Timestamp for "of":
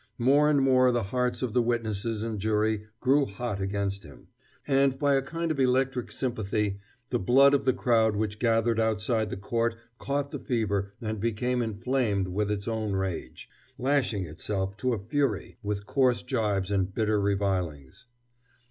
1.43-1.53, 5.51-5.59, 7.53-7.65